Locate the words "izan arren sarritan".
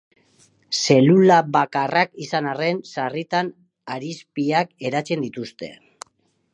2.27-3.53